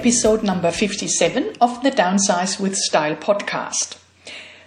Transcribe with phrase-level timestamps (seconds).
[0.00, 3.98] episode number 57 of the Downsize with Style podcast.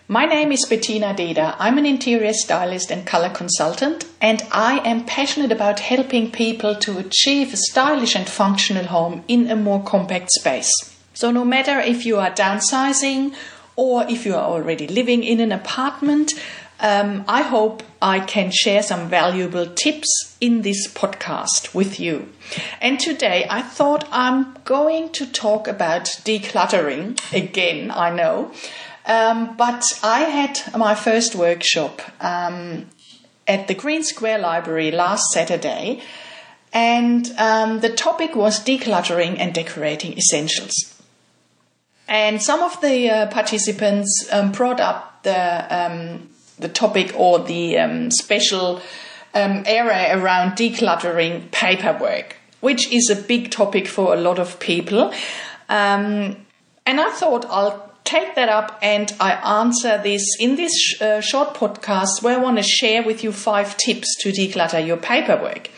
[0.07, 1.55] My name is Bettina Deda.
[1.57, 6.99] I'm an interior stylist and color consultant, and I am passionate about helping people to
[6.99, 10.71] achieve a stylish and functional home in a more compact space.
[11.15, 13.33] So, no matter if you are downsizing
[13.75, 16.33] or if you are already living in an apartment,
[16.83, 22.27] um, I hope I can share some valuable tips in this podcast with you.
[22.81, 28.51] And today I thought I'm going to talk about decluttering again, I know.
[29.05, 32.89] Um, but I had my first workshop um,
[33.47, 36.01] at the Green Square Library last Saturday,
[36.73, 41.01] and um, the topic was decluttering and decorating essentials.
[42.07, 47.77] And some of the uh, participants um, brought up the um, the topic or the
[47.77, 48.81] um, special
[49.33, 55.13] um, area around decluttering paperwork, which is a big topic for a lot of people.
[55.69, 56.37] Um,
[56.85, 61.21] and I thought I'll take that up and I answer this in this sh- uh,
[61.21, 65.69] short podcast where I want to share with you five tips to declutter your paperwork.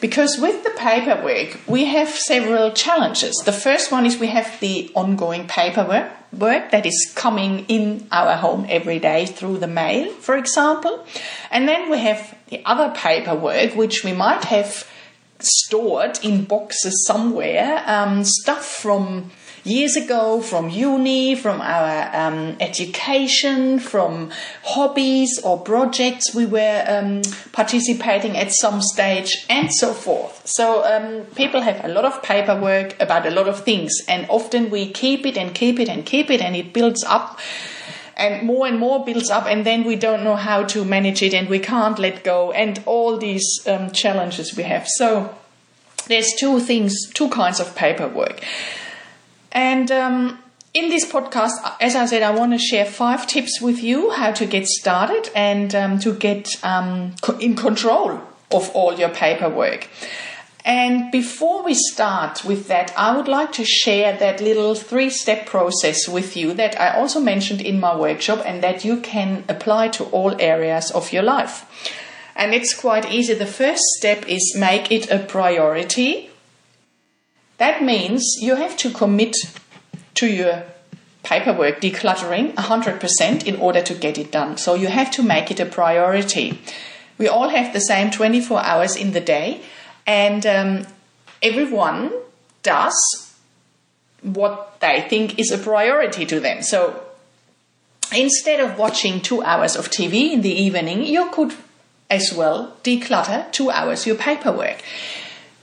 [0.00, 3.34] Because with the paperwork, we have several challenges.
[3.44, 8.36] The first one is we have the ongoing paperwork work that is coming in our
[8.36, 11.04] home every day through the mail, for example.
[11.50, 14.86] And then we have the other paperwork, which we might have
[15.38, 19.30] stored in boxes somewhere, um, stuff from
[19.66, 24.30] years ago from uni, from our um, education, from
[24.62, 30.46] hobbies or projects we were um, participating at some stage, and so forth.
[30.46, 34.70] So um, people have a lot of paperwork about a lot of things, and often
[34.70, 37.38] we keep it and keep it and keep it, and it builds up.
[38.18, 41.34] And more and more builds up, and then we don't know how to manage it,
[41.34, 44.88] and we can't let go, and all these um, challenges we have.
[44.88, 45.34] So,
[46.08, 48.42] there's two things, two kinds of paperwork.
[49.56, 50.38] And um,
[50.74, 54.32] in this podcast, as I said, I want to share five tips with you how
[54.32, 58.20] to get started and um, to get um, in control
[58.52, 59.88] of all your paperwork.
[60.62, 65.46] And before we start with that, I would like to share that little three step
[65.46, 69.88] process with you that I also mentioned in my workshop and that you can apply
[69.88, 71.64] to all areas of your life.
[72.36, 73.32] And it's quite easy.
[73.32, 76.25] The first step is make it a priority
[77.58, 79.36] that means you have to commit
[80.14, 80.64] to your
[81.22, 84.56] paperwork decluttering 100% in order to get it done.
[84.56, 86.60] So you have to make it a priority.
[87.18, 89.62] We all have the same 24 hours in the day,
[90.06, 90.86] and um,
[91.42, 92.12] everyone
[92.62, 93.34] does
[94.22, 96.62] what they think is a priority to them.
[96.62, 97.02] So
[98.14, 101.54] instead of watching two hours of TV in the evening, you could
[102.08, 104.82] as well declutter two hours your paperwork.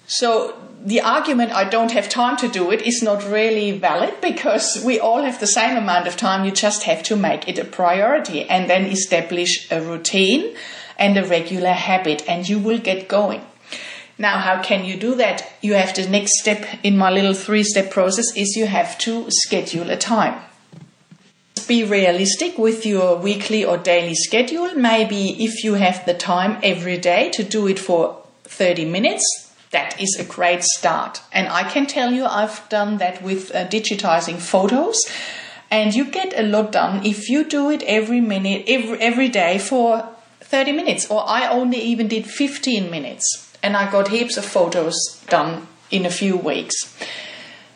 [0.08, 0.56] So
[0.86, 5.00] the argument I don't have time to do it is not really valid because we
[5.00, 6.44] all have the same amount of time.
[6.44, 10.56] You just have to make it a priority and then establish a routine
[10.98, 13.42] and a regular habit and you will get going.
[14.18, 15.54] Now, how can you do that?
[15.62, 19.26] You have the next step in my little three step process is you have to
[19.30, 20.40] schedule a time.
[21.66, 24.76] Be realistic with your weekly or daily schedule.
[24.76, 29.43] Maybe if you have the time every day to do it for 30 minutes,
[29.74, 31.22] that is a great start.
[31.34, 34.98] And I can tell you, I've done that with uh, digitizing photos.
[35.70, 39.58] And you get a lot done if you do it every minute, every, every day
[39.58, 40.08] for
[40.40, 41.10] 30 minutes.
[41.10, 43.52] Or I only even did 15 minutes.
[43.62, 44.96] And I got heaps of photos
[45.28, 46.76] done in a few weeks.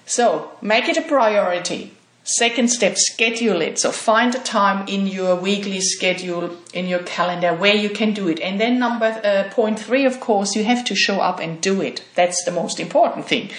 [0.06, 1.97] So make it a priority.
[2.30, 3.80] Second step, schedule it.
[3.80, 8.28] So find a time in your weekly schedule, in your calendar where you can do
[8.28, 8.42] it.
[8.42, 11.82] And then number uh, point three, of course, you have to show up and do
[11.82, 12.04] it.
[12.16, 13.50] That's the most important thing.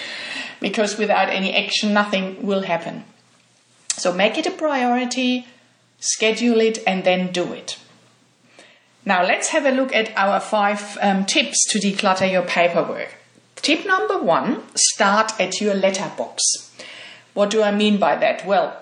[0.59, 3.05] Because without any action, nothing will happen.
[3.97, 5.47] So make it a priority,
[5.99, 7.79] schedule it, and then do it.
[9.03, 13.15] Now let's have a look at our five um, tips to declutter your paperwork.
[13.55, 16.68] Tip number one, start at your letterbox.
[17.33, 18.45] What do I mean by that?
[18.45, 18.75] Well,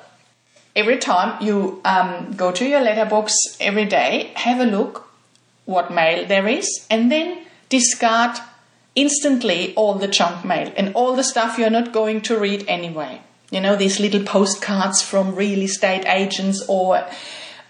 [0.75, 5.07] every time you um, go to your letterbox every day, have a look
[5.65, 8.37] what mail there is, and then discard
[8.95, 13.21] instantly all the junk mail and all the stuff you're not going to read anyway.
[13.51, 17.05] You know, these little postcards from real estate agents or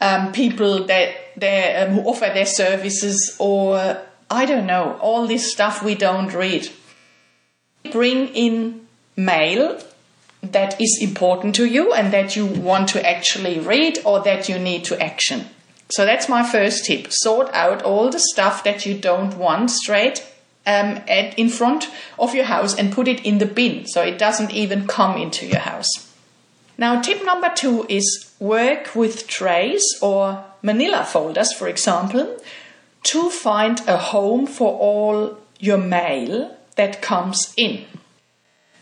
[0.01, 5.83] um, people that um, who offer their services, or I don't know, all this stuff
[5.83, 6.69] we don't read.
[7.91, 9.79] Bring in mail
[10.42, 14.60] that is important to you and that you want to actually read or that you
[14.60, 15.45] need to action.
[15.89, 17.07] So that's my first tip.
[17.12, 20.19] Sort out all the stuff that you don't want straight
[20.66, 21.89] um, at, in front
[22.19, 25.45] of your house and put it in the bin so it doesn't even come into
[25.45, 26.13] your house.
[26.78, 32.38] Now, tip number two is work with trays or manila folders, for example,
[33.04, 37.86] to find a home for all your mail that comes in.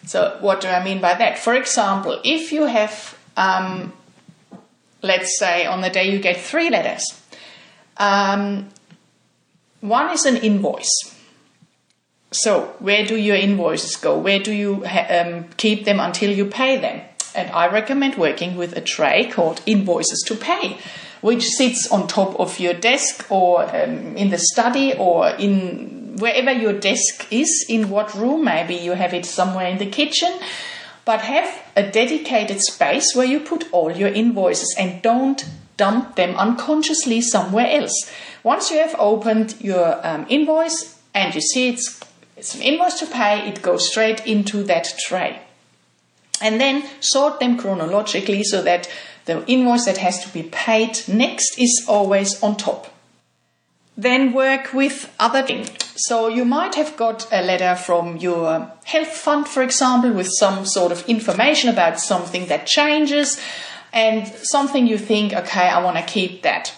[0.06, 1.40] So, what do I mean by that?
[1.40, 3.94] For example, if you have, um,
[5.02, 7.04] let's say, on the day you get three letters,
[7.98, 8.70] um,
[9.82, 11.16] one is an invoice.
[12.32, 14.18] So, where do your invoices go?
[14.18, 17.02] Where do you ha- um, keep them until you pay them?
[17.34, 20.78] And I recommend working with a tray called Invoices to Pay,
[21.22, 26.52] which sits on top of your desk or um, in the study or in wherever
[26.52, 30.34] your desk is, in what room, maybe you have it somewhere in the kitchen,
[31.04, 35.46] but have a dedicated space where you put all your invoices and don't
[35.78, 38.12] dump them unconsciously somewhere else.
[38.44, 42.00] Once you have opened your um, invoice and you see it's,
[42.38, 45.40] it's an invoice to pay, it goes straight into that tray.
[46.42, 48.90] And then sort them chronologically so that
[49.26, 52.95] the invoice that has to be paid next is always on top.
[53.98, 55.72] Then work with other things.
[55.96, 60.66] So you might have got a letter from your health fund, for example, with some
[60.66, 63.40] sort of information about something that changes
[63.94, 66.74] and something you think, okay, I want to keep that.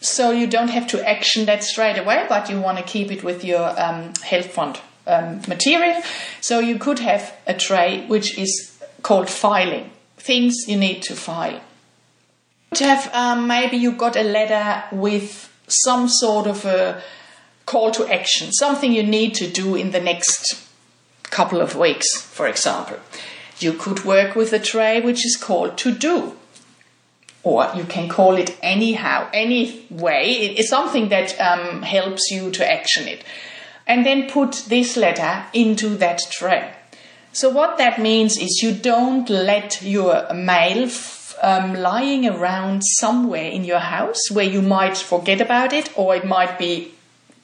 [0.00, 3.22] So you don't have to action that straight away, but you want to keep it
[3.22, 6.02] with your um, health fund um, material.
[6.40, 11.60] So you could have a tray which is called filing, things you need to file.
[12.78, 17.02] You have um, maybe you got a letter with some sort of a
[17.66, 20.66] call to action, something you need to do in the next
[21.30, 22.98] couple of weeks, for example.
[23.58, 26.36] You could work with a tray which is called to do.
[27.44, 30.30] Or you can call it anyhow, any way.
[30.30, 33.24] It's something that um, helps you to action it.
[33.86, 36.72] And then put this letter into that tray.
[37.32, 40.88] So, what that means is you don't let your mail
[41.42, 46.24] um, lying around somewhere in your house where you might forget about it or it
[46.24, 46.94] might be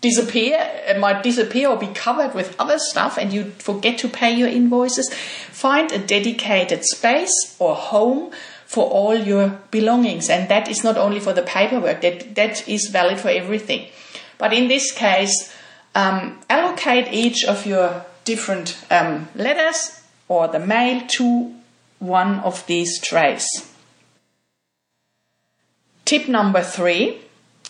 [0.01, 0.57] disappear
[0.87, 4.47] it might disappear or be covered with other stuff and you forget to pay your
[4.47, 8.31] invoices find a dedicated space or home
[8.69, 10.29] for all your belongings.
[10.29, 13.89] And that is not only for the paperwork that that is valid for everything.
[14.37, 15.53] But in this case
[15.95, 21.55] um, allocate each of your different um, letters or the mail to
[21.99, 23.47] one of these trays
[26.09, 27.19] Tip number three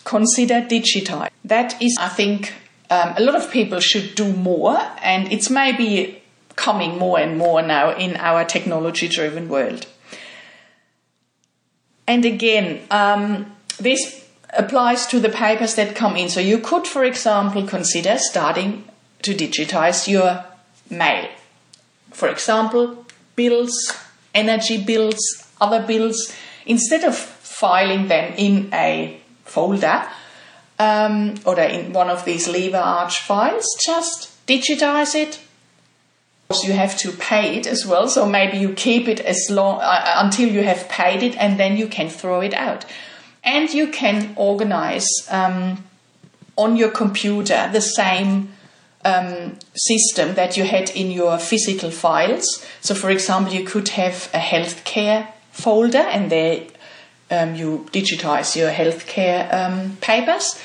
[0.05, 1.29] consider digitize.
[1.43, 2.53] That is, I think,
[2.89, 6.21] um, a lot of people should do more, and it's maybe
[6.55, 9.87] coming more and more now in our technology driven world.
[12.07, 14.25] And again, um, this
[14.57, 16.29] applies to the papers that come in.
[16.29, 18.85] So you could, for example, consider starting
[19.21, 20.45] to digitize your
[20.89, 21.27] mail.
[22.11, 23.05] For example,
[23.35, 23.73] bills,
[24.33, 25.19] energy bills,
[25.59, 26.33] other bills.
[26.65, 30.07] Instead of filing them in a folder
[30.79, 35.39] um, or in one of these lever arch files, just digitize it.
[36.63, 39.83] You have to pay it as well, so maybe you keep it as long uh,
[39.83, 42.85] uh, until you have paid it, and then you can throw it out.
[43.43, 45.83] And you can organize um,
[46.55, 48.51] on your computer the same
[49.05, 52.65] um, system that you had in your physical files.
[52.81, 56.63] So, for example, you could have a healthcare folder, and there
[57.31, 60.59] um, you digitize your healthcare um, papers,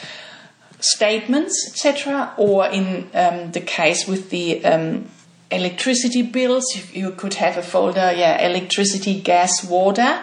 [0.81, 2.33] statements, etc.
[2.37, 5.09] Or in um, the case with the um,
[5.51, 10.23] electricity bills, you, you, could have a folder, yeah, electricity, gas, water,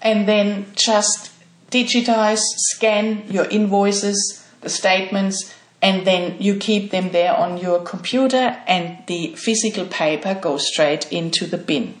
[0.00, 1.30] and then just
[1.70, 2.40] digitize,
[2.74, 8.98] scan your invoices, the statements, and then you keep them there on your computer, and
[9.08, 11.94] the physical paper goes straight into the bin.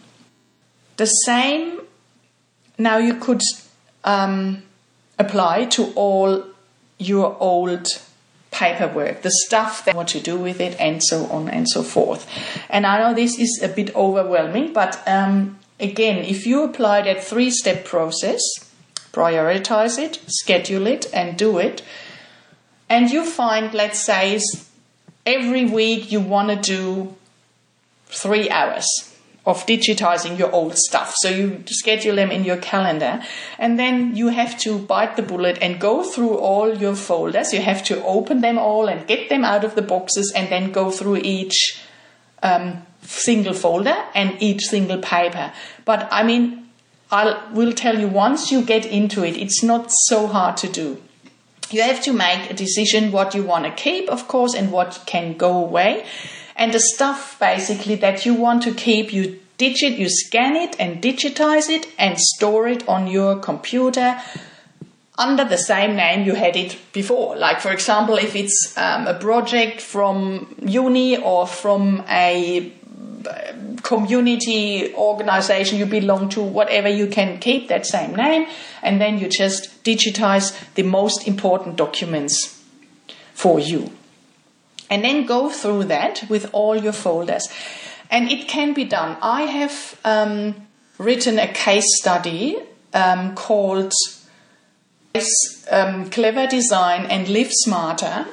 [0.98, 1.80] The same
[2.78, 3.40] now you could
[4.04, 4.62] um,
[5.18, 6.44] apply to all
[6.98, 7.88] your old
[8.50, 12.28] paperwork, the stuff that what to do with it, and so on and so forth.
[12.68, 17.24] And I know this is a bit overwhelming, but um, again, if you apply that
[17.24, 18.40] three step process,
[19.12, 21.82] prioritize it, schedule it, and do it,
[22.88, 24.38] and you find, let's say,
[25.24, 27.14] every week you want to do
[28.06, 29.11] three hours
[29.44, 31.14] of digitizing your old stuff.
[31.16, 33.22] So you schedule them in your calendar
[33.58, 37.52] and then you have to bite the bullet and go through all your folders.
[37.52, 40.70] You have to open them all and get them out of the boxes and then
[40.70, 41.82] go through each
[42.42, 45.52] um, single folder and each single paper.
[45.84, 46.68] But I mean,
[47.10, 51.02] I will tell you once you get into it, it's not so hard to do.
[51.72, 55.02] you have to make a decision what you want to keep, of course, and what
[55.06, 56.04] can go away.
[56.56, 61.02] And the stuff basically that you want to keep, you digit, you scan it and
[61.02, 64.20] digitize it and store it on your computer
[65.18, 67.36] under the same name you had it before.
[67.36, 72.72] Like, for example, if it's um, a project from uni or from a
[73.26, 78.46] uh, community organization you belong to, whatever, you can keep that same name
[78.82, 82.62] and then you just digitize the most important documents
[83.34, 83.92] for you.
[84.92, 87.48] And then go through that with all your folders.
[88.10, 89.16] And it can be done.
[89.22, 90.54] I have um,
[90.98, 92.58] written a case study
[92.92, 93.94] um, called
[95.70, 98.26] um, Clever Design and Live Smarter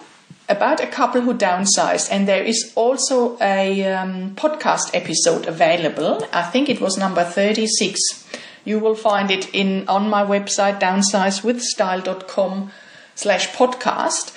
[0.49, 6.27] about a couple who downsized, and there is also a um, podcast episode available.
[6.33, 8.27] I think it was number 36.
[8.65, 12.71] You will find it in on my website downsizewithstyle.com
[13.15, 14.35] slash podcast.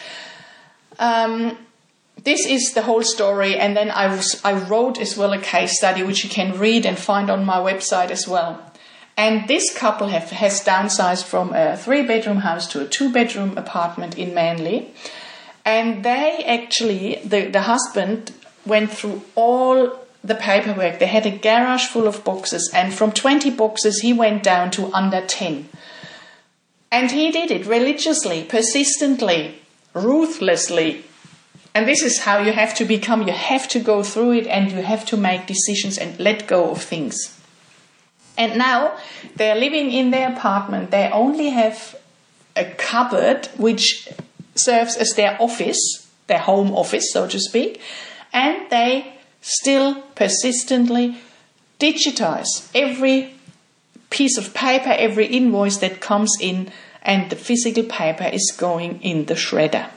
[1.00, 1.58] Um,
[2.24, 5.76] this is the whole story, and then I was I wrote as well a case
[5.76, 8.62] study which you can read and find on my website as well.
[9.16, 13.58] And this couple have, has downsized from a three bedroom house to a two bedroom
[13.58, 14.92] apartment in Manly.
[15.64, 18.32] And they actually, the, the husband
[18.64, 19.92] went through all
[20.24, 20.98] the paperwork.
[20.98, 24.92] They had a garage full of boxes, and from 20 boxes, he went down to
[24.92, 25.68] under 10.
[26.90, 29.60] And he did it religiously, persistently,
[29.94, 31.04] ruthlessly.
[31.74, 33.26] And this is how you have to become.
[33.26, 36.70] You have to go through it and you have to make decisions and let go
[36.70, 37.38] of things.
[38.36, 38.96] And now
[39.36, 40.90] they're living in their apartment.
[40.90, 41.96] They only have
[42.56, 44.08] a cupboard which
[44.54, 47.80] serves as their office, their home office, so to speak,
[48.32, 51.16] and they still persistently
[51.80, 53.34] digitize every
[54.10, 56.70] piece of paper, every invoice that comes in,
[57.02, 59.88] and the physical paper is going in the shredder.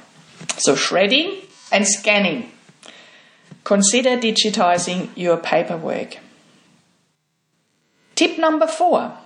[0.57, 1.41] So, shredding
[1.71, 2.51] and scanning.
[3.63, 6.17] Consider digitizing your paperwork.
[8.15, 9.17] Tip number four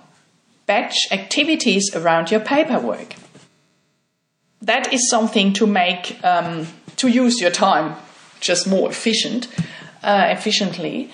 [0.66, 3.14] batch activities around your paperwork
[4.62, 6.66] that is something to make um,
[6.96, 7.96] to use your time
[8.40, 9.48] just more efficient
[10.02, 11.10] uh, efficiently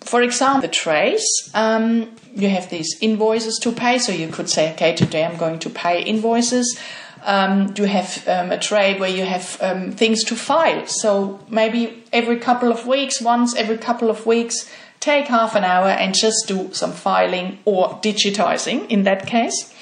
[0.00, 4.72] for example the trace um, you have these invoices to pay so you could say
[4.72, 6.78] okay today i'm going to pay invoices
[7.24, 12.04] um, you have um, a tray where you have um, things to file so maybe
[12.12, 16.46] every couple of weeks once every couple of weeks take half an hour and just
[16.46, 19.72] do some filing or digitizing in that case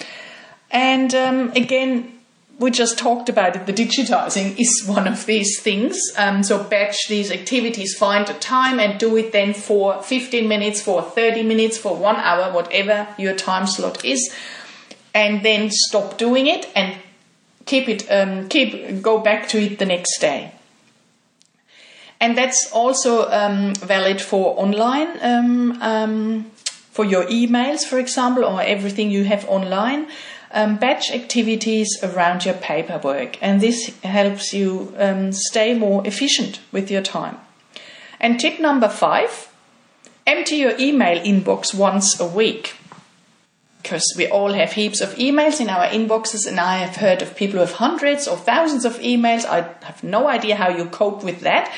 [0.71, 2.21] and um, again
[2.61, 3.65] we just talked about it.
[3.65, 5.99] The digitizing is one of these things.
[6.17, 10.83] Um, so batch these activities, find a time and do it then for 15 minutes,
[10.83, 14.33] for 30 minutes, for one hour, whatever your time slot is,
[15.15, 16.97] and then stop doing it and
[17.71, 20.53] keep it, um, keep go back to it the next day.
[22.23, 26.45] And that's also um, valid for online, um, um,
[26.97, 30.07] for your emails, for example, or everything you have online
[30.53, 36.91] um, batch activities around your paperwork, and this helps you um, stay more efficient with
[36.91, 37.37] your time.
[38.19, 39.49] And tip number five
[40.27, 42.75] empty your email inbox once a week.
[43.83, 47.37] Because we all have heaps of emails in our inboxes, and I have heard of
[47.37, 49.45] people who have hundreds or thousands of emails.
[49.45, 51.73] I have no idea how you cope with that.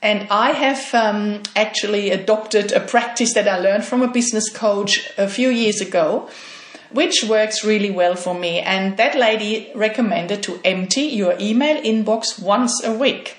[0.00, 5.10] And I have um, actually adopted a practice that I learned from a business coach
[5.18, 6.28] a few years ago
[6.90, 8.60] which works really well for me.
[8.60, 13.36] And that lady recommended to empty your email inbox once a week.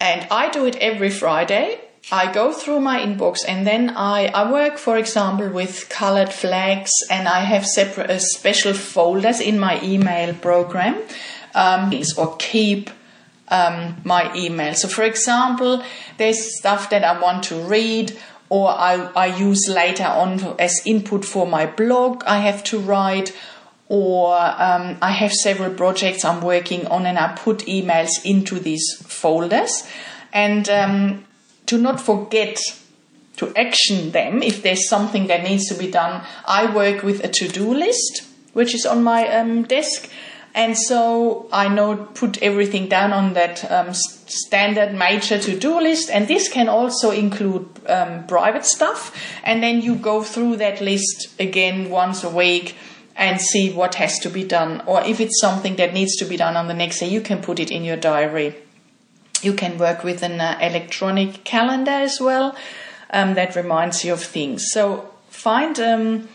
[0.00, 1.80] And I do it every Friday.
[2.10, 6.90] I go through my inbox and then I, I work, for example, with colored flags
[7.08, 11.00] and I have separate uh, special folders in my email program
[11.54, 12.90] um, or keep
[13.48, 14.74] um, my email.
[14.74, 15.82] So, for example,
[16.18, 18.18] there's stuff that I want to read
[18.48, 23.34] or I, I use later on as input for my blog I have to write,
[23.88, 28.84] or um, I have several projects I'm working on and I put emails into these
[29.06, 29.84] folders.
[30.34, 31.24] And um,
[31.66, 32.58] to not forget
[33.36, 37.28] to action them if there's something that needs to be done, I work with a
[37.28, 40.10] to do list, which is on my um, desk.
[40.54, 46.10] And so I know put everything down on that um, standard major to do list,
[46.10, 49.16] and this can also include um, private stuff.
[49.44, 52.76] And then you go through that list again once a week
[53.16, 56.36] and see what has to be done, or if it's something that needs to be
[56.36, 58.54] done on the next day, you can put it in your diary.
[59.42, 62.56] You can work with an uh, electronic calendar as well
[63.10, 64.66] um, that reminds you of things.
[64.70, 66.28] So find um,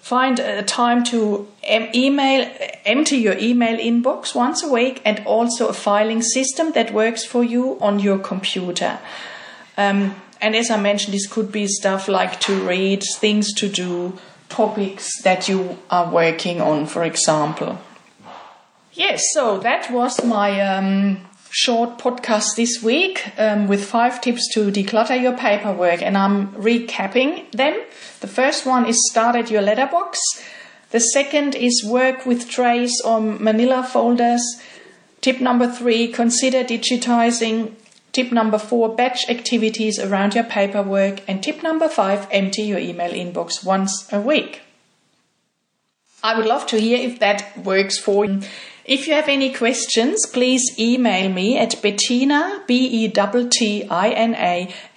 [0.00, 2.50] find a time to email,
[2.84, 7.44] empty your email inbox once a week, and also a filing system that works for
[7.44, 8.98] you on your computer.
[9.76, 14.18] Um, and as I mentioned, this could be stuff like to read, things to do,
[14.48, 17.78] topics that you are working on, for example.
[18.92, 21.18] Yes, so that was my um,
[21.50, 27.50] short podcast this week um, with five tips to declutter your paperwork, and I'm recapping
[27.52, 27.78] them.
[28.20, 30.20] The first one is start at your letterbox.
[30.90, 34.42] The second is work with trays or manila folders.
[35.20, 37.74] Tip number three, consider digitizing.
[38.12, 41.20] Tip number four, batch activities around your paperwork.
[41.28, 44.62] And tip number five, empty your email inbox once a week.
[46.22, 48.42] I would love to hear if that works for you.
[48.90, 53.14] If you have any questions, please email me at Bettina, B-E-T-T-I-N-A,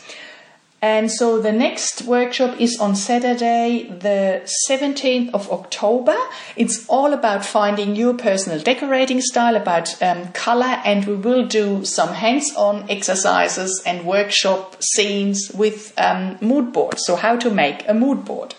[0.82, 6.16] And so the next workshop is on Saturday, the 17th of October.
[6.56, 11.84] It's all about finding your personal decorating style, about um, color, and we will do
[11.84, 17.04] some hands on exercises and workshop scenes with um, mood boards.
[17.04, 18.54] So, how to make a mood board.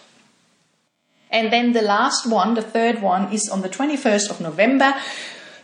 [1.32, 4.94] And then the last one, the third one, is on the 21st of November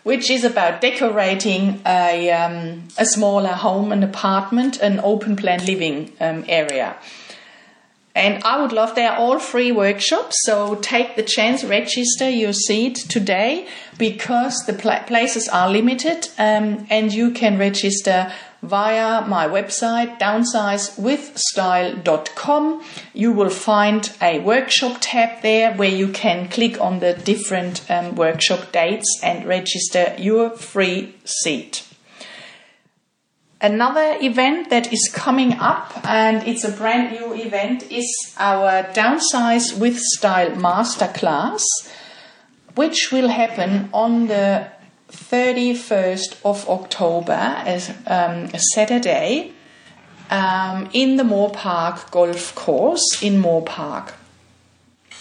[0.08, 6.14] which is about decorating a, um, a smaller home, an apartment, an open plan living
[6.22, 6.96] um, area.
[8.16, 12.54] And I would love, they are all free workshops, so take the chance, register your
[12.54, 19.48] seat today because the pl- places are limited um, and you can register via my
[19.48, 22.84] website downsizewithstyle.com.
[23.14, 28.14] You will find a workshop tab there where you can click on the different um,
[28.16, 31.84] workshop dates and register your free seat.
[33.60, 39.76] Another event that is coming up, and it's a brand new event, is our Downsize
[39.80, 41.64] with Style Masterclass,
[42.76, 44.68] which will happen on the
[45.10, 49.54] 31st of October, as um, a Saturday,
[50.30, 54.14] um, in the Moore Park Golf Course in Moore Park.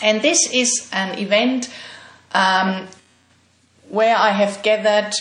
[0.03, 1.73] And this is an event
[2.35, 2.89] um,
[3.89, 5.15] where I have gathered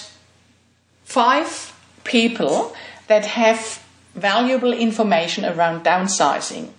[1.03, 1.73] five
[2.03, 2.75] people
[3.07, 3.83] that have
[4.15, 6.69] valuable information around downsizing.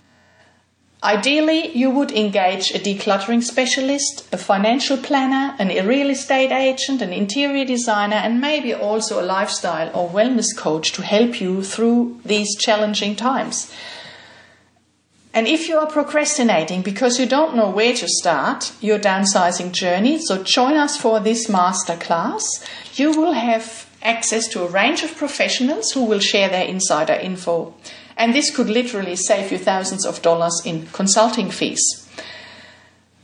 [1.03, 7.13] Ideally, you would engage a decluttering specialist, a financial planner, an, real estate agent, an
[7.13, 12.57] interior designer, and maybe also a lifestyle or wellness coach to help you through these
[12.57, 13.71] challenging times.
[15.35, 20.17] And if you are procrastinating because you don't know where to start your downsizing journey,
[20.17, 22.41] so join us for this masterclass.
[22.95, 27.75] You will have access to a range of professionals who will share their insider info.
[28.17, 32.07] And this could literally save you thousands of dollars in consulting fees.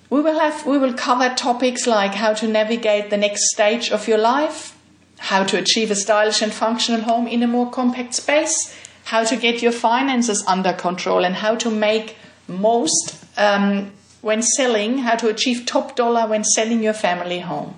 [0.09, 4.07] We will, have, we will cover topics like how to navigate the next stage of
[4.07, 4.77] your life,
[5.17, 9.35] how to achieve a stylish and functional home in a more compact space, how to
[9.35, 12.15] get your finances under control, and how to make
[12.47, 17.75] most um, when selling, how to achieve top dollar when selling your family home.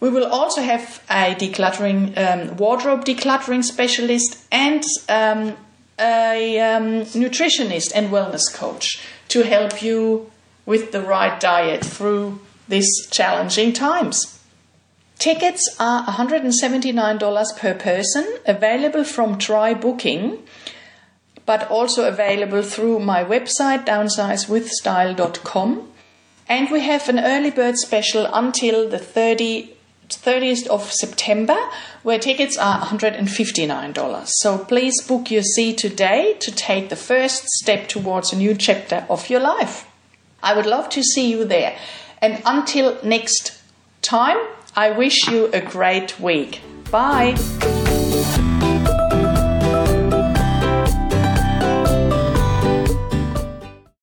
[0.00, 5.56] We will also have a decluttering um, wardrobe decluttering specialist and um,
[5.98, 10.30] a um, nutritionist and wellness coach to help you
[10.64, 14.40] with the right diet through these challenging times.
[15.18, 20.42] Tickets are $179 per person, available from Try Booking,
[21.46, 25.88] but also available through my website downsizewithstyle.com.
[26.48, 29.75] And we have an early bird special until the 30
[30.08, 31.56] 30th of September,
[32.02, 34.28] where tickets are $159.
[34.28, 39.06] So please book your seat today to take the first step towards a new chapter
[39.08, 39.86] of your life.
[40.42, 41.76] I would love to see you there.
[42.22, 43.60] And until next
[44.02, 44.38] time,
[44.74, 46.60] I wish you a great week.
[46.90, 47.34] Bye.